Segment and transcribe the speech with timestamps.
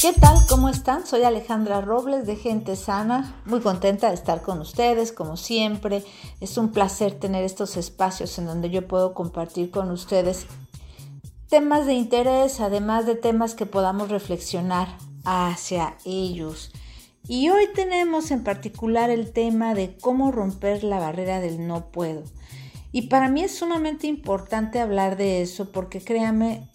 [0.00, 0.46] ¿Qué tal?
[0.48, 1.04] ¿Cómo están?
[1.04, 6.04] Soy Alejandra Robles de Gente Sana, muy contenta de estar con ustedes, como siempre.
[6.40, 10.46] Es un placer tener estos espacios en donde yo puedo compartir con ustedes
[11.48, 14.86] temas de interés, además de temas que podamos reflexionar
[15.24, 16.70] hacia ellos.
[17.26, 22.22] Y hoy tenemos en particular el tema de cómo romper la barrera del no puedo.
[22.92, 26.70] Y para mí es sumamente importante hablar de eso porque créame,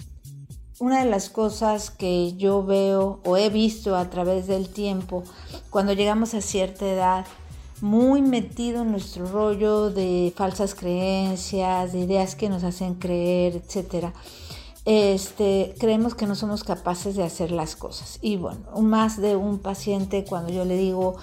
[0.79, 5.23] una de las cosas que yo veo o he visto a través del tiempo,
[5.69, 7.25] cuando llegamos a cierta edad,
[7.81, 14.13] muy metido en nuestro rollo de falsas creencias, de ideas que nos hacen creer, etcétera,
[14.85, 18.19] este, creemos que no somos capaces de hacer las cosas.
[18.21, 21.17] Y bueno, más de un paciente cuando yo le digo,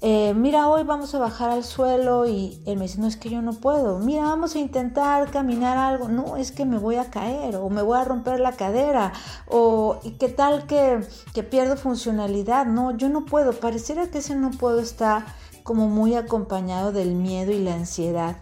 [0.00, 3.30] eh, mira, hoy vamos a bajar al suelo y él me dice, no es que
[3.30, 7.10] yo no puedo, mira, vamos a intentar caminar algo, no, es que me voy a
[7.10, 9.12] caer o me voy a romper la cadera
[9.48, 11.00] o qué tal que,
[11.34, 15.26] que pierdo funcionalidad, no, yo no puedo, pareciera que ese no puedo está
[15.64, 18.36] como muy acompañado del miedo y la ansiedad.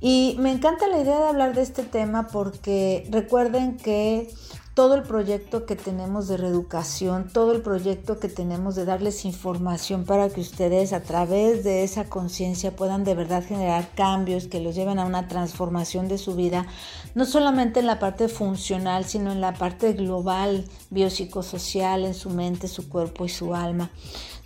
[0.00, 4.28] Y me encanta la idea de hablar de este tema porque recuerden que
[4.74, 10.04] todo el proyecto que tenemos de reeducación, todo el proyecto que tenemos de darles información
[10.04, 14.74] para que ustedes a través de esa conciencia puedan de verdad generar cambios que los
[14.74, 16.66] lleven a una transformación de su vida,
[17.14, 22.66] no solamente en la parte funcional, sino en la parte global, biopsicosocial, en su mente,
[22.66, 23.90] su cuerpo y su alma.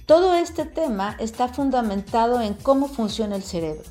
[0.04, 3.88] Todo este tema está fundamentado en cómo funciona el cerebro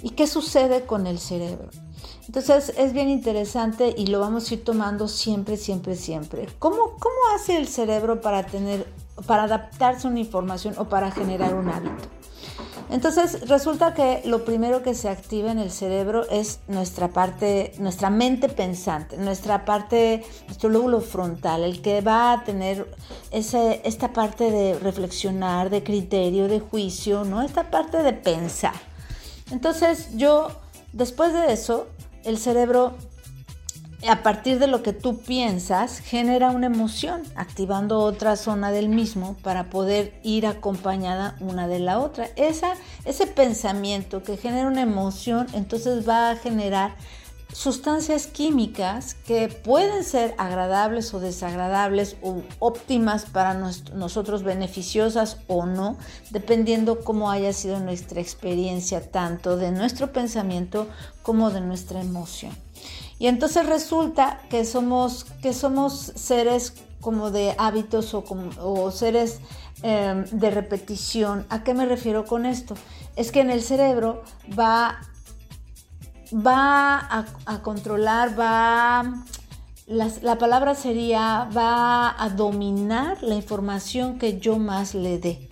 [0.00, 1.70] y qué sucede con el cerebro.
[2.36, 6.46] Entonces es bien interesante y lo vamos a ir tomando siempre, siempre, siempre.
[6.58, 8.86] ¿Cómo, cómo hace el cerebro para tener,
[9.24, 12.10] para adaptarse a una información o para generar un hábito?
[12.90, 18.10] Entonces resulta que lo primero que se activa en el cerebro es nuestra parte, nuestra
[18.10, 22.86] mente pensante, nuestra parte, nuestro lóbulo frontal, el que va a tener
[23.30, 27.40] ese, esta parte de reflexionar, de criterio, de juicio, ¿no?
[27.40, 28.74] Esta parte de pensar.
[29.50, 30.48] Entonces yo,
[30.92, 31.86] después de eso,
[32.26, 32.94] el cerebro,
[34.06, 39.36] a partir de lo que tú piensas, genera una emoción, activando otra zona del mismo
[39.42, 42.28] para poder ir acompañada una de la otra.
[42.36, 46.96] Esa, ese pensamiento que genera una emoción, entonces va a generar
[47.52, 55.96] sustancias químicas que pueden ser agradables o desagradables o óptimas para nosotros, beneficiosas o no,
[56.30, 60.88] dependiendo cómo haya sido nuestra experiencia, tanto de nuestro pensamiento
[61.22, 62.52] como de nuestra emoción.
[63.18, 69.40] Y entonces resulta que somos, que somos seres como de hábitos o, como, seres
[69.82, 71.46] em, de repetición.
[71.48, 72.74] ¿A qué me refiero con esto?
[73.14, 74.22] Es que en el cerebro
[74.58, 74.98] va
[76.32, 79.24] va a, controlar, va,
[79.86, 85.48] la, palabra sería, va a dominar la información que yo más le dé.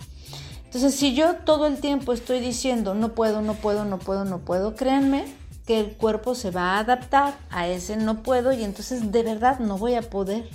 [0.65, 4.39] Entonces, si yo todo el tiempo estoy diciendo, no puedo, no puedo, no puedo, no
[4.39, 5.25] puedo, créanme
[5.65, 9.59] que el cuerpo se va a adaptar a ese no puedo y entonces de verdad
[9.59, 10.47] no voy a poder.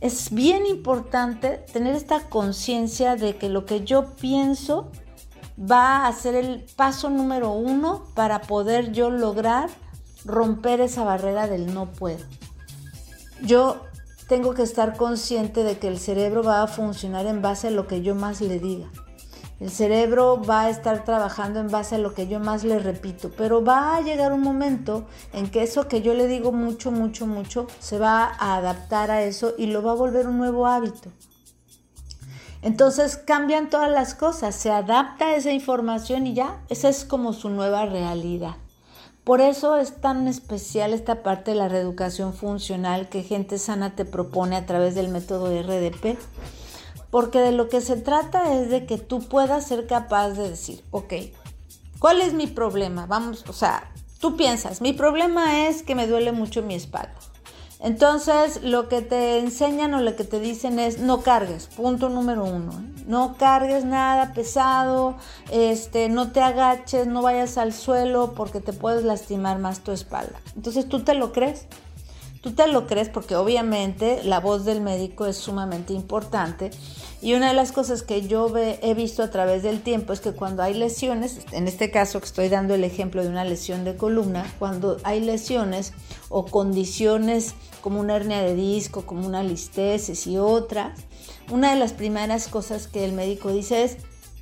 [0.00, 4.90] Es bien importante tener esta conciencia de que lo que yo pienso
[5.58, 9.70] va a ser el paso número uno para poder yo lograr
[10.24, 12.24] romper esa barrera del no puedo.
[13.42, 13.80] Yo
[14.28, 17.86] tengo que estar consciente de que el cerebro va a funcionar en base a lo
[17.86, 18.88] que yo más le diga.
[19.58, 23.30] El cerebro va a estar trabajando en base a lo que yo más le repito,
[23.38, 27.26] pero va a llegar un momento en que eso que yo le digo mucho, mucho,
[27.26, 31.10] mucho, se va a adaptar a eso y lo va a volver un nuevo hábito.
[32.66, 37.32] Entonces cambian todas las cosas, se adapta a esa información y ya, esa es como
[37.32, 38.56] su nueva realidad.
[39.22, 44.04] Por eso es tan especial esta parte de la reeducación funcional que Gente Sana te
[44.04, 46.18] propone a través del método RDP,
[47.12, 50.82] porque de lo que se trata es de que tú puedas ser capaz de decir,
[50.90, 51.14] ok,
[52.00, 53.06] ¿cuál es mi problema?
[53.06, 57.14] Vamos, o sea, tú piensas, mi problema es que me duele mucho mi espalda.
[57.80, 62.44] Entonces, lo que te enseñan o lo que te dicen es no cargues, punto número
[62.44, 62.72] uno.
[62.72, 63.04] ¿eh?
[63.06, 65.16] No cargues nada pesado,
[65.50, 70.40] este, no te agaches, no vayas al suelo porque te puedes lastimar más tu espalda.
[70.56, 71.66] Entonces, ¿tú te lo crees?
[72.46, 76.70] Tú te lo crees porque obviamente la voz del médico es sumamente importante
[77.20, 80.30] y una de las cosas que yo he visto a través del tiempo es que
[80.30, 83.96] cuando hay lesiones, en este caso que estoy dando el ejemplo de una lesión de
[83.96, 85.92] columna, cuando hay lesiones
[86.28, 91.00] o condiciones como una hernia de disco, como una listesis y otras,
[91.50, 93.96] una de las primeras cosas que el médico dice es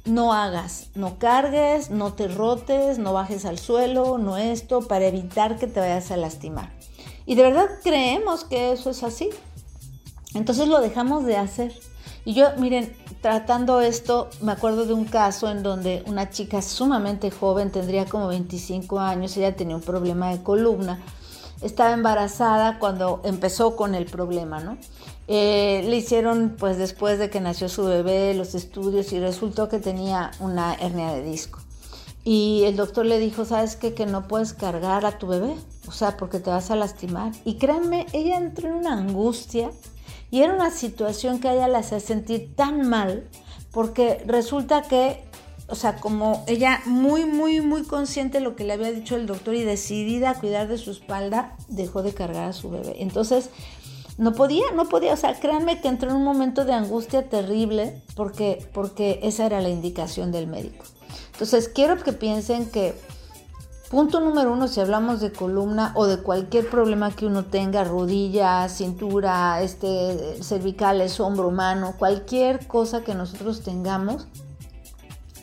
[0.04, 5.56] no hagas, no cargues, no te rotes, no bajes al suelo, no esto, para evitar
[5.56, 6.70] que te vayas a lastimar.
[7.26, 9.30] Y de verdad creemos que eso es así.
[10.34, 11.72] Entonces lo dejamos de hacer.
[12.24, 17.30] Y yo, miren, tratando esto, me acuerdo de un caso en donde una chica sumamente
[17.30, 21.00] joven, tendría como 25 años, ella tenía un problema de columna,
[21.60, 24.78] estaba embarazada cuando empezó con el problema, ¿no?
[25.28, 29.78] Eh, le hicieron, pues después de que nació su bebé, los estudios y resultó que
[29.78, 31.60] tenía una hernia de disco.
[32.24, 33.92] Y el doctor le dijo, ¿sabes qué?
[33.92, 35.54] Que no puedes cargar a tu bebé,
[35.86, 37.32] o sea, porque te vas a lastimar.
[37.44, 39.70] Y créanme, ella entró en una angustia
[40.30, 43.28] y era una situación que a ella la hacía sentir tan mal,
[43.72, 45.22] porque resulta que,
[45.68, 49.26] o sea, como ella muy, muy, muy consciente de lo que le había dicho el
[49.26, 53.02] doctor y decidida a cuidar de su espalda, dejó de cargar a su bebé.
[53.02, 53.50] Entonces,
[54.16, 58.00] no podía, no podía, o sea, créanme que entró en un momento de angustia terrible
[58.14, 60.84] porque, porque esa era la indicación del médico.
[61.32, 62.94] Entonces, quiero que piensen que
[63.90, 68.68] punto número uno, si hablamos de columna o de cualquier problema que uno tenga, rodilla,
[68.68, 74.26] cintura, este, cervicales, hombro, mano, cualquier cosa que nosotros tengamos,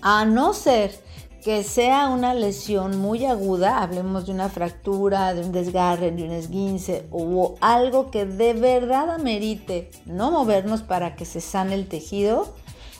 [0.02, 1.00] a no ser
[1.44, 6.32] que sea una lesión muy aguda, hablemos de una fractura, de un desgarre, de un
[6.32, 12.54] esguince o algo que de verdad amerite no movernos para que se sane el tejido,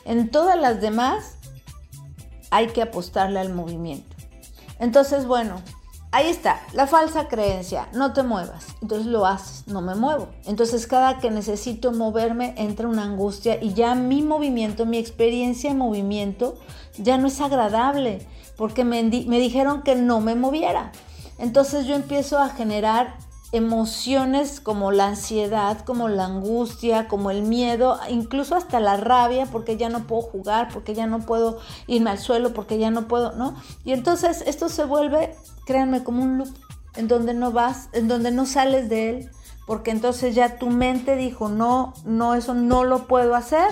[0.06, 1.36] en todas las demás
[2.52, 4.16] hay que apostarle al movimiento.
[4.80, 5.62] Entonces, bueno,
[6.12, 8.66] ahí está, la falsa creencia, no te muevas.
[8.82, 10.28] Entonces lo haces, no me muevo.
[10.46, 15.78] Entonces cada que necesito moverme entra una angustia y ya mi movimiento, mi experiencia de
[15.78, 16.58] movimiento
[16.98, 18.28] ya no es agradable
[18.58, 20.92] porque me, dijeron que no me moviera.
[21.40, 23.18] Entonces yo empiezo a generar
[23.52, 29.78] emociones como la ansiedad, como la angustia, como el miedo, incluso hasta la rabia, porque
[29.78, 33.34] ya no puedo jugar, porque ya no puedo irme al suelo, porque ya no puedo,
[33.34, 33.56] ¿no?
[33.84, 36.50] Y entonces esto se vuelve, créanme, como un loop
[36.96, 39.30] en donde no vas, en donde no sales de él,
[39.68, 43.68] porque entonces ya tu mente dijo, no, no, eso no lo puedo hacer.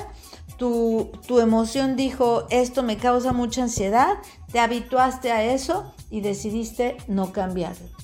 [0.57, 4.17] Tu, tu emoción dijo, esto me causa mucha ansiedad,
[4.51, 7.98] te habituaste a eso y decidiste no cambiarlo.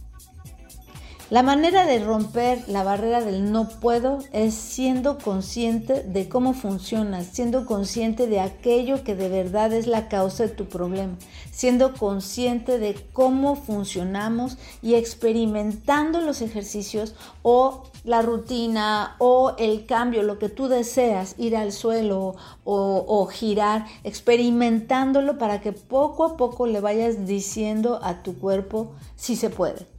[1.32, 7.26] La manera de romper la barrera del no puedo es siendo consciente de cómo funcionas,
[7.34, 11.18] siendo consciente de aquello que de verdad es la causa de tu problema,
[11.52, 20.22] siendo consciente de cómo funcionamos y experimentando los ejercicios o la rutina o el cambio,
[20.22, 22.36] lo que tú deseas, ir al suelo
[22.66, 28.92] o, o girar, experimentándolo para que poco a poco le vayas diciendo a tu cuerpo
[29.16, 29.95] si se puede.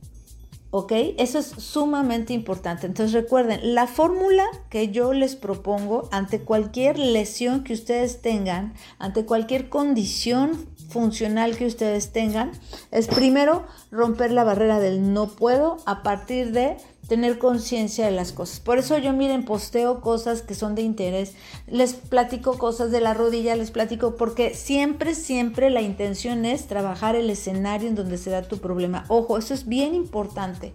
[0.70, 0.92] ¿Ok?
[1.18, 2.86] Eso es sumamente importante.
[2.86, 9.24] Entonces recuerden, la fórmula que yo les propongo ante cualquier lesión que ustedes tengan, ante
[9.24, 12.52] cualquier condición funcional que ustedes tengan,
[12.90, 16.76] es primero romper la barrera del no puedo a partir de
[17.08, 18.60] tener conciencia de las cosas.
[18.60, 21.34] Por eso yo miren, posteo cosas que son de interés,
[21.66, 27.16] les platico cosas de la rodilla, les platico porque siempre, siempre la intención es trabajar
[27.16, 29.04] el escenario en donde se da tu problema.
[29.08, 30.74] Ojo, eso es bien importante.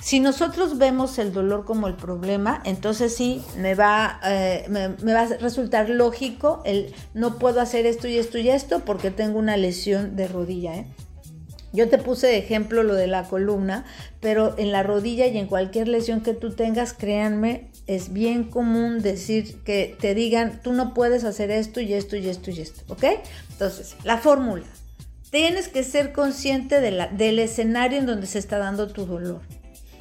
[0.00, 5.12] Si nosotros vemos el dolor como el problema, entonces sí me va, eh, me, me,
[5.12, 9.38] va a resultar lógico el no puedo hacer esto y esto y esto porque tengo
[9.38, 10.74] una lesión de rodilla.
[10.74, 10.86] ¿eh?
[11.72, 13.84] Yo te puse de ejemplo lo de la columna,
[14.20, 19.02] pero en la rodilla y en cualquier lesión que tú tengas, créanme, es bien común
[19.02, 22.82] decir que te digan, tú no puedes hacer esto y esto y esto y esto,
[22.92, 23.04] ¿ok?
[23.52, 24.64] Entonces, la fórmula.
[25.30, 29.42] Tienes que ser consciente de la, del escenario en donde se está dando tu dolor.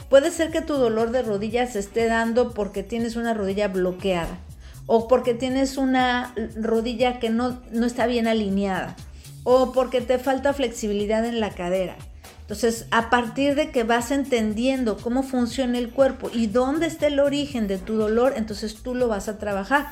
[0.10, 4.40] Puede ser que tu dolor de rodilla se esté dando porque tienes una rodilla bloqueada
[4.88, 8.96] o porque tienes una rodilla que no, no está bien alineada
[9.44, 11.96] o porque te falta flexibilidad en la cadera.
[12.42, 17.20] Entonces, a partir de que vas entendiendo cómo funciona el cuerpo y dónde está el
[17.20, 19.90] origen de tu dolor, entonces tú lo vas a trabajar.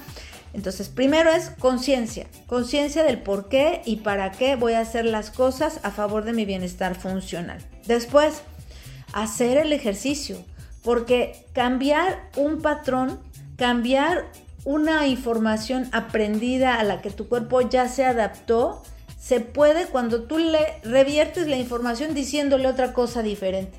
[0.54, 5.30] Entonces, primero es conciencia, conciencia del por qué y para qué voy a hacer las
[5.30, 7.60] cosas a favor de mi bienestar funcional.
[7.86, 8.42] Después,
[9.14, 10.44] hacer el ejercicio,
[10.82, 13.20] porque cambiar un patrón,
[13.56, 14.26] cambiar
[14.66, 18.82] una información aprendida a la que tu cuerpo ya se adaptó,
[19.20, 23.78] se puede cuando tú le reviertes la información diciéndole otra cosa diferente.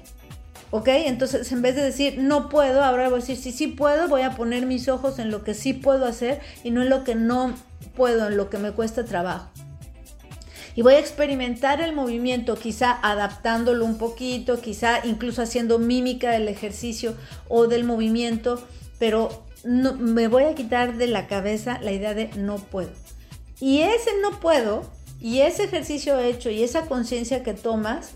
[0.71, 0.89] ¿Ok?
[0.89, 4.23] Entonces, en vez de decir no puedo, ahora voy a decir sí, sí puedo, voy
[4.23, 7.15] a poner mis ojos en lo que sí puedo hacer y no en lo que
[7.15, 7.55] no
[7.97, 9.49] puedo, en lo que me cuesta trabajo.
[10.75, 16.47] Y voy a experimentar el movimiento, quizá adaptándolo un poquito, quizá incluso haciendo mímica del
[16.47, 17.15] ejercicio
[17.49, 18.63] o del movimiento,
[18.99, 22.91] pero no, me voy a quitar de la cabeza la idea de no puedo.
[23.59, 28.13] Y ese no puedo y ese ejercicio hecho y esa conciencia que tomas,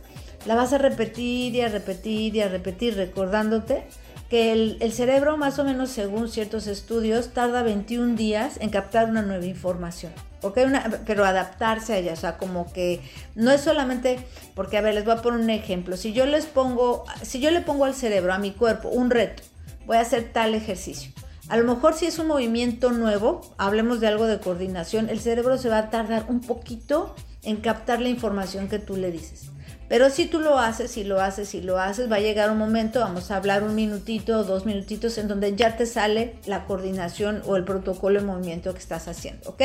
[0.47, 3.85] la vas a repetir y a repetir y a repetir, recordándote
[4.29, 9.21] que el, cerebro, más o menos según ciertos estudios, tarda 21 días en captar una
[9.23, 10.11] nueva información.
[10.41, 10.59] ¿ok?
[11.07, 13.01] pero adaptarse a ella, o sea, como que
[13.35, 14.19] no es solamente,
[14.55, 17.51] porque a ver, les voy a poner un ejemplo, si yo les pongo, si yo
[17.51, 19.43] le pongo al cerebro, a mi cuerpo, un reto,
[19.87, 21.13] voy a hacer tal ejercicio.
[21.49, 25.59] A lo mejor si es un movimiento nuevo, hablemos de algo de coordinación, el cerebro
[25.59, 29.51] se va a tardar un poquito en captar la información que tú le dices.
[29.89, 32.57] Pero si tú lo haces y lo haces y lo haces, va a llegar un
[32.57, 37.43] momento, vamos a hablar un minutito, dos minutitos, en donde ya te sale la coordinación
[37.45, 39.63] o el protocolo de movimiento que estás haciendo, ¿ok?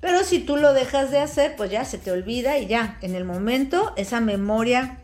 [0.00, 3.14] Pero si tú lo dejas de hacer, pues ya se te olvida y ya, en
[3.14, 4.98] el momento, esa memoria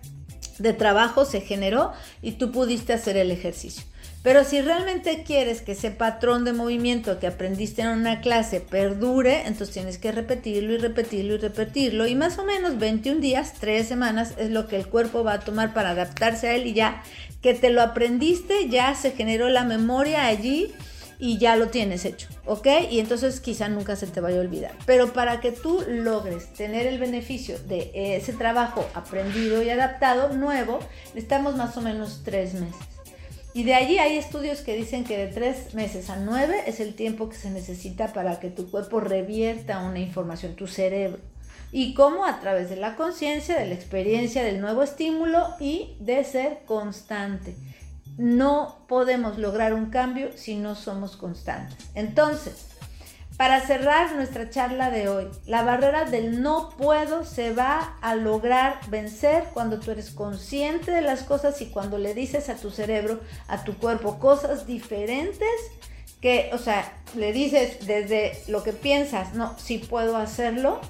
[0.62, 1.92] de trabajo se generó
[2.22, 3.84] y tú pudiste hacer el ejercicio.
[4.22, 9.40] Pero si realmente quieres que ese patrón de movimiento que aprendiste en una clase perdure,
[9.46, 12.06] entonces tienes que repetirlo y repetirlo y repetirlo.
[12.06, 15.40] Y más o menos 21 días, 3 semanas es lo que el cuerpo va a
[15.40, 17.02] tomar para adaptarse a él y ya
[17.42, 20.72] que te lo aprendiste, ya se generó la memoria allí
[21.22, 22.66] y ya lo tienes hecho, ¿ok?
[22.90, 24.72] Y entonces quizá nunca se te vaya a olvidar.
[24.86, 30.80] Pero para que tú logres tener el beneficio de ese trabajo aprendido y adaptado nuevo,
[31.14, 32.74] necesitamos más o menos 3 meses.
[33.54, 36.94] Y de allí hay estudios que dicen que de tres meses a nueve es el
[36.94, 41.20] tiempo que se necesita para que tu cuerpo revierta una información, tu cerebro.
[41.70, 46.24] Y cómo a través de la conciencia, de la experiencia, del nuevo estímulo y de
[46.24, 47.54] ser constante.
[48.16, 51.76] No podemos lograr un cambio si no somos constantes.
[51.94, 52.72] Entonces,
[53.36, 58.78] para cerrar nuestra charla de hoy, la barrera del no puedo se va a lograr
[58.88, 63.20] vencer cuando tú eres consciente de las cosas y cuando le dices a tu cerebro,
[63.48, 65.48] a tu cuerpo, cosas diferentes
[66.20, 70.80] que, o sea, le dices desde lo que piensas, no, sí puedo hacerlo,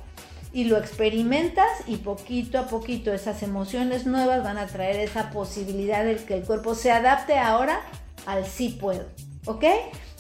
[0.53, 6.05] y lo experimentas y poquito a poquito esas emociones nuevas van a traer esa posibilidad
[6.05, 7.81] de que el cuerpo se adapte ahora
[8.27, 9.07] al sí puedo,
[9.47, 9.65] ¿ok?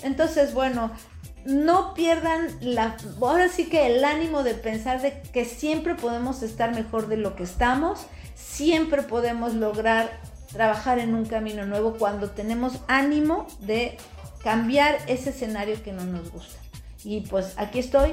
[0.02, 0.90] Entonces, bueno,
[1.44, 6.74] no pierdan la, ahora sí que el ánimo de pensar de que siempre podemos estar
[6.74, 10.20] mejor de lo que estamos, siempre podemos lograr
[10.52, 13.96] trabajar en un camino nuevo cuando tenemos ánimo de
[14.42, 16.58] cambiar ese escenario que no nos gusta.
[17.04, 18.12] Y pues aquí estoy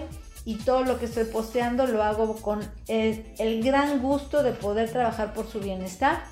[0.49, 5.31] y todo lo que estoy posteando lo hago con el, gran gusto de poder trabajar
[5.35, 6.23] por su bienestar.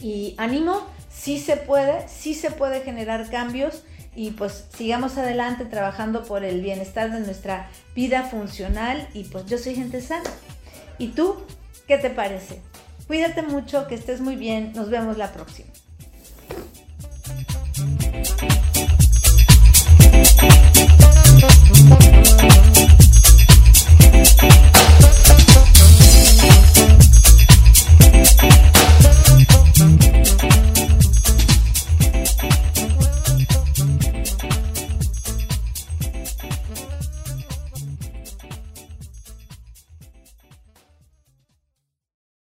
[0.00, 3.82] Y ánimo, sí se puede, sí se puede generar cambios
[4.14, 9.58] y pues sigamos adelante trabajando por el bienestar de nuestra vida funcional y pues yo
[9.58, 10.30] soy gente sana.
[10.96, 11.36] ¿Y tú
[11.86, 12.62] qué te parece?
[13.06, 15.68] Cuídate mucho, que estés muy bien, nos vemos la próxima.